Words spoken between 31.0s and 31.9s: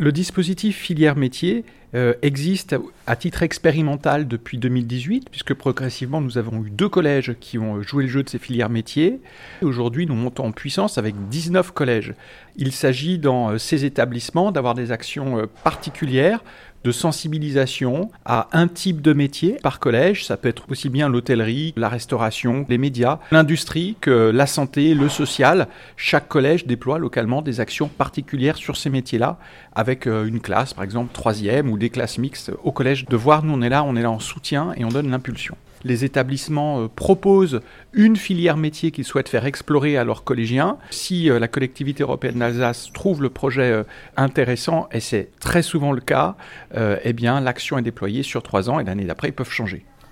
troisième ou des